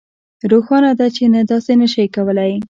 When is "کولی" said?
2.15-2.51